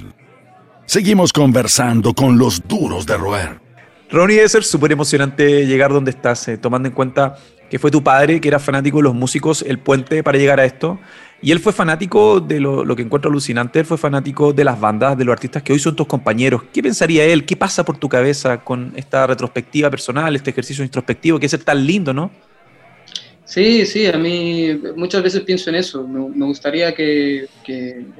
[0.86, 3.67] Seguimos conversando con los duros de roer.
[4.10, 7.36] Ronnie, debe ser súper emocionante llegar donde estás, eh, tomando en cuenta
[7.68, 10.64] que fue tu padre, que era fanático de los músicos, el puente para llegar a
[10.64, 10.98] esto.
[11.40, 15.16] Y él fue fanático de lo, que encuentro alucinante, él fue fanático de las bandas,
[15.16, 16.62] de los artistas que hoy son tus compañeros.
[16.72, 17.44] ¿Qué pensaría él?
[17.44, 21.86] ¿Qué pasa por tu cabeza con esta retrospectiva personal, este ejercicio introspectivo que es tan
[21.86, 22.30] lindo, no?
[23.44, 26.06] Sí, sí, a mí muchas veces pienso en eso.
[26.08, 27.46] Me, gustaría que,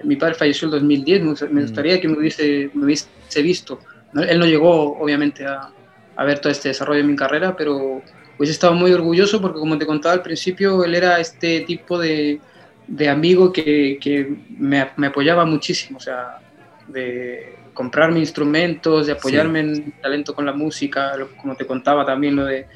[0.05, 1.61] mi padre falleció en 2010, me, mm.
[1.63, 3.81] gustaría que me hubiese, me hubiese visto.
[4.15, 5.71] Él no llegó, obviamente, a,
[6.19, 8.03] a ver todo este desarrollo de mi carrera, pero
[8.37, 12.41] pues estaba muy orgulloso porque como te contaba al principio, él era este tipo de,
[12.89, 14.29] de amigo que, que
[14.59, 16.41] me, me, apoyaba muchísimo, o sea,
[16.89, 22.47] de comprarme instrumentos, de apoyarme en talento con la música, como te contaba también lo
[22.47, 22.67] de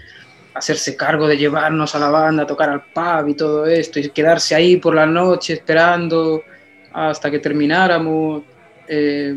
[0.55, 4.09] hacerse cargo de llevarnos a la banda, a tocar al pub y todo esto, y
[4.11, 6.45] quedarse ahí por la noche esperando
[6.93, 8.45] hasta que termináramos.
[8.87, 9.35] Eh,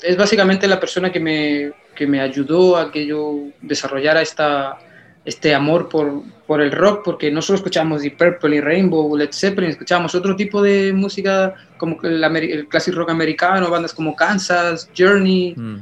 [0.00, 4.78] es básicamente la persona que me, que me ayudó a que yo desarrollara esta,
[5.24, 9.30] este amor por, por el rock, porque no solo escuchábamos Deep Purple y Rainbow, Led
[9.32, 14.90] Zeppelin, escuchábamos otro tipo de música como el, el clásico rock americano, bandas como Kansas,
[14.96, 15.76] Journey, mm.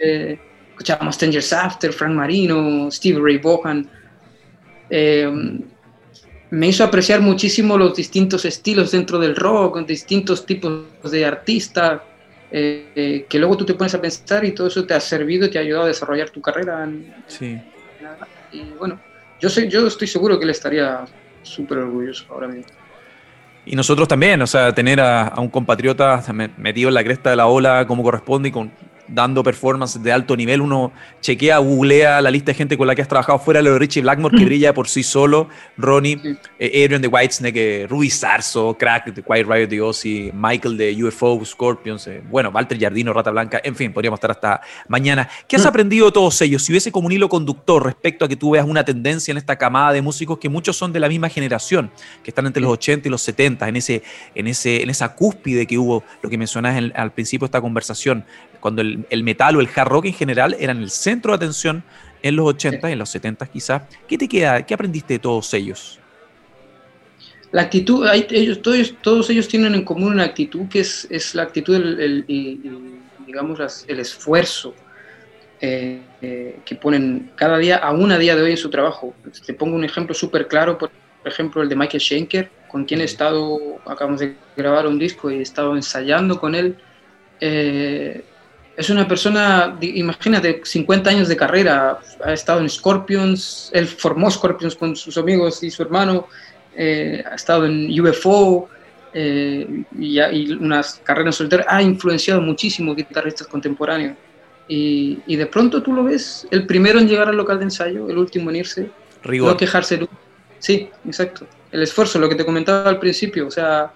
[0.00, 0.38] eh,
[0.70, 3.88] escuchábamos Ten After, Frank Marino, Steve Ray Vaughan.
[4.90, 5.60] Eh,
[6.50, 12.00] me hizo apreciar muchísimo los distintos estilos dentro del rock, distintos tipos de artistas,
[12.50, 15.50] eh, que luego tú te pones a pensar y todo eso te ha servido y
[15.50, 16.88] te ha ayudado a desarrollar tu carrera.
[17.26, 17.60] sí.
[18.50, 18.98] Y bueno,
[19.40, 21.04] yo, sé, yo estoy seguro que él estaría
[21.42, 22.72] súper orgulloso ahora mismo.
[23.66, 26.24] Y nosotros también, o sea, tener a, a un compatriota
[26.56, 28.70] metido en la cresta de la ola como corresponde y con
[29.08, 30.60] dando performance de alto nivel.
[30.60, 33.72] Uno chequea, googlea la lista de gente con la que has trabajado fuera de lo
[33.72, 35.48] de Richie Blackmore, que brilla por sí solo.
[35.76, 36.20] Ronnie,
[36.58, 41.04] eh, Adrian de Whitesnake, eh, Ruby Sarso, Crack de Quiet Riot de Ozzy, Michael de
[41.04, 45.28] UFO, Scorpions, eh, bueno, Walter Jardino, Rata Blanca, en fin, podríamos estar hasta mañana.
[45.46, 46.62] ¿Qué has aprendido de todos ellos?
[46.62, 49.56] Si hubiese como un hilo conductor respecto a que tú veas una tendencia en esta
[49.56, 51.90] camada de músicos que muchos son de la misma generación,
[52.22, 54.02] que están entre los 80 y los 70, en, ese,
[54.34, 58.24] en, ese, en esa cúspide que hubo, lo que mencionas al principio de esta conversación,
[58.60, 61.82] cuando el, metal o el hard rock en general eran el centro de atención
[62.22, 63.82] en los 80 y en los 70 quizás.
[64.06, 64.64] ¿Qué te queda?
[64.64, 65.98] ¿Qué aprendiste de todos ellos?
[67.50, 71.44] La actitud, ellos, todos, todos ellos tienen en común una actitud que es, es la
[71.44, 72.24] actitud, el,
[73.26, 74.74] digamos, el esfuerzo
[75.60, 79.14] eh, eh, que ponen cada día, aún a día de hoy en su trabajo.
[79.46, 80.90] Te pongo un ejemplo súper claro, por
[81.24, 85.38] ejemplo, el de Michael Schenker, con quien he estado, acabamos de grabar un disco y
[85.38, 86.76] he estado ensayando con él.
[87.40, 88.24] Eh,
[88.78, 94.76] es una persona, imagínate, 50 años de carrera, ha estado en Scorpions, él formó Scorpions
[94.76, 96.28] con sus amigos y su hermano,
[96.76, 98.68] eh, ha estado en UFO
[99.12, 104.16] eh, y, unas carreras solteras, ha influenciado muchísimo guitarristas contemporáneos.
[104.68, 108.08] Y, y, de pronto tú lo ves, el primero en llegar al local de ensayo,
[108.08, 108.90] el último en irse,
[109.24, 109.50] Rigor.
[109.50, 110.08] no quejarse.
[110.60, 111.48] Sí, exacto.
[111.72, 113.92] El esfuerzo, lo que te comentaba al principio, o sea,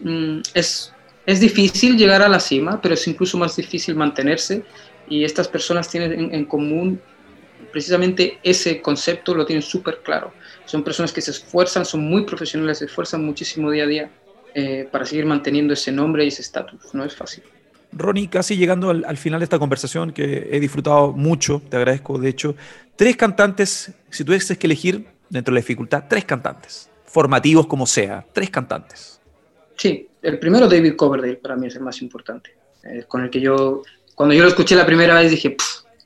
[0.00, 0.92] mm, es
[1.26, 4.62] es difícil llegar a la cima, pero es incluso más difícil mantenerse
[5.08, 7.00] y estas personas tienen en, común
[7.72, 10.32] precisamente ese concepto, lo tienen súper claro.
[10.64, 14.10] Son personas que se esfuerzan, son muy profesionales, se esfuerzan muchísimo día a día
[14.54, 16.94] eh, para seguir manteniendo ese nombre y ese estatus.
[16.94, 17.42] No es fácil.
[17.92, 22.28] Ronnie, casi llegando al, final de esta conversación que he disfrutado mucho, te agradezco, de
[22.28, 22.54] hecho,
[22.94, 28.24] tres cantantes, si tuvieses que elegir dentro de la dificultad, tres cantantes, formativos como sea,
[28.32, 29.20] tres cantantes.
[29.76, 33.40] Sí, el primero David Coverdale para mí es el más importante, eh, con el que
[33.40, 33.82] yo,
[34.14, 35.56] cuando yo lo escuché la primera vez dije,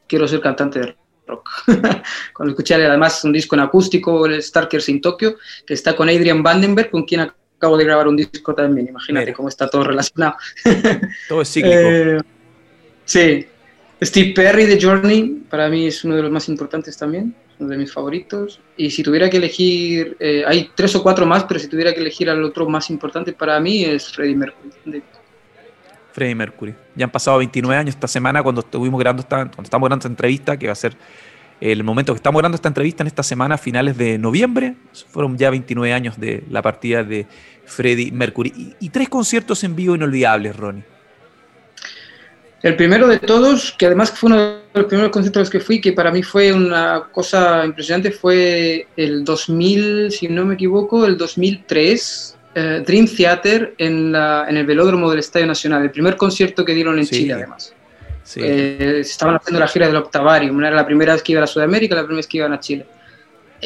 [0.06, 1.48] quiero ser cantante de rock.
[2.34, 6.42] cuando escuché además un disco en acústico, el Starkers in Tokyo, que está con Adrian
[6.42, 10.36] Vandenberg, con quien acabo de grabar un disco también, imagínate cómo está todo relacionado.
[11.28, 11.78] todo es cíclico.
[11.78, 12.20] Eh,
[13.04, 13.46] sí,
[14.02, 17.34] Steve Perry de Journey, para mí es uno de los más importantes también
[17.68, 18.60] de mis favoritos.
[18.76, 22.00] Y si tuviera que elegir, eh, hay tres o cuatro más, pero si tuviera que
[22.00, 25.02] elegir al otro más importante para mí es Freddie Mercury.
[26.12, 26.74] Freddie Mercury.
[26.94, 30.08] Ya han pasado 29 años esta semana cuando estuvimos grabando esta, cuando estamos grabando esta
[30.08, 30.96] entrevista, que va a ser
[31.60, 34.76] el momento que estamos grabando esta entrevista en esta semana, finales de noviembre.
[35.10, 37.26] Fueron ya 29 años de la partida de
[37.66, 38.52] Freddie Mercury.
[38.56, 40.84] Y, y tres conciertos en vivo inolvidables, Ronnie.
[42.62, 45.92] El primero de todos, que además fue uno de los primeros conciertos que fui, que
[45.92, 52.36] para mí fue una cosa impresionante, fue el 2000, si no me equivoco, el 2003,
[52.54, 56.74] eh, Dream Theater en, la, en, el velódromo del Estadio Nacional, el primer concierto que
[56.74, 57.72] dieron en Chile además.
[58.24, 58.40] Sí.
[58.42, 61.94] Eh, estaban haciendo la gira del Octavarium, era la primera vez que iban a Sudamérica,
[61.94, 62.84] la primera vez que iban a Chile.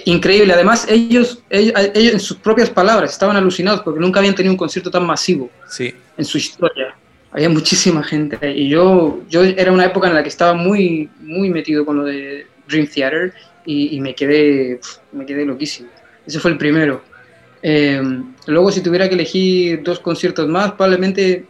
[0.05, 4.53] Increíble, además ellos, ellos, ellos en sus propias palabras estaban alucinados porque nunca habían tenido
[4.53, 5.95] un concierto tan masivo sí.
[6.17, 6.95] en su historia
[7.35, 8.39] había muchísima gente.
[8.53, 12.05] Y yo, yo era una época en la que estaba muy, muy metido con lo
[12.05, 13.35] de Dream Theater
[13.67, 14.79] y, me, quedé,
[15.11, 15.89] me quedé loquísimo.
[16.25, 17.03] Ese fue el primero.
[17.61, 21.45] Em, luego, si tuviera que elegir dos conciertos más, probablemente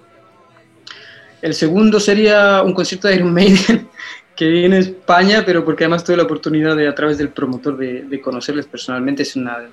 [1.43, 3.87] el segundo sería un concierto de Iron Maiden
[4.37, 7.77] que viene a España, pero porque además tuve la oportunidad de, a través del promotor,
[7.77, 9.23] de, de conocerles personalmente.
[9.23, 9.69] Es una,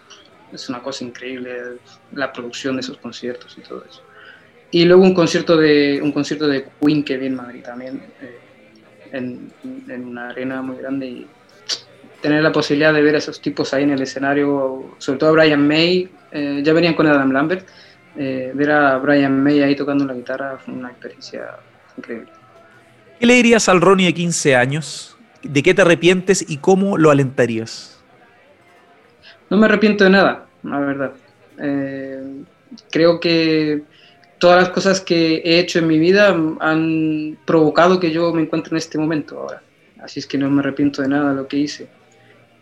[0.51, 1.77] es una cosa increíble
[2.13, 4.01] la producción de esos conciertos y todo eso.
[4.71, 8.39] Y luego un concierto de, un concierto de Queen que vi en Madrid también, eh,
[9.11, 9.51] en,
[9.89, 11.27] en, una arena muy grande y
[12.21, 15.33] tener la posibilidad de ver a esos tipos ahí en el escenario, sobre todo a
[15.33, 17.67] Brian May, eh, ya venían con Adam Lambert,
[18.17, 21.57] eh, ver a Brian May ahí tocando la guitarra fue una experiencia
[21.97, 22.31] increíble.
[23.19, 25.17] ¿Qué le dirías al Ronnie de 15 años?
[25.43, 27.99] ¿De qué te arrepientes y cómo lo alentarías?
[29.49, 31.11] No me arrepiento de nada, la verdad.
[31.59, 32.43] Eh,
[32.89, 33.83] creo que
[34.41, 38.71] todas las cosas que he hecho en mi vida han provocado que yo me encuentre
[38.71, 39.61] en este momento ahora.
[40.01, 41.87] Así es que no me arrepiento de nada de lo que hice.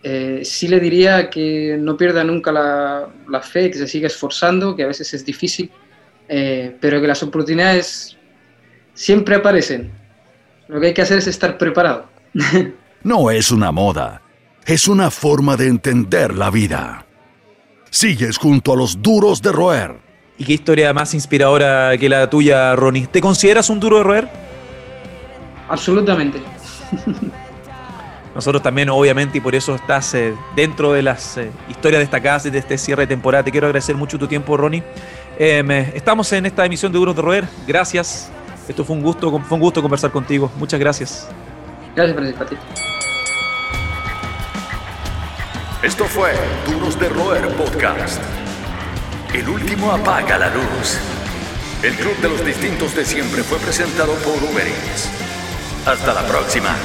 [0.03, 4.75] Eh, sí le diría que no pierda nunca la, la, fe, que se siga esforzando,
[4.75, 5.71] que a veces es difícil,
[6.27, 8.17] eh, pero que las oportunidades
[8.93, 9.89] siempre aparecen.
[10.67, 12.09] Lo que hay que hacer es estar preparado.
[13.03, 14.21] no es una moda,
[14.65, 17.05] es una forma de entender la vida.
[17.89, 20.08] Sigues junto a los duros de roer.
[20.39, 23.07] ¿Y qué historia más inspiradora que la tuya, Ronnie?
[23.07, 24.29] ¿Te consideras un duro de roer?
[25.67, 26.41] Absolutamente.
[28.33, 32.57] Nosotros también, obviamente, y por eso estás eh, dentro de las eh, historias destacadas de
[32.57, 33.43] este cierre de temporada.
[33.43, 34.81] Te quiero agradecer mucho tu tiempo, Ronnie.
[35.37, 37.45] Em, eh, estamos en esta emisión de Duros de Roer.
[37.67, 38.31] Gracias.
[38.69, 40.49] Esto fue un gusto, fue un gusto conversar contigo.
[40.57, 41.27] Muchas gracias.
[41.97, 42.45] Gracias, Francisco.
[45.83, 46.31] Esto fue
[46.65, 48.21] Duros de Roer Podcast.
[49.33, 50.97] El último apaga la luz.
[51.83, 55.09] El Club de los Distintos de Siempre fue presentado por Uber Eats.
[55.85, 56.75] Hasta la próxima.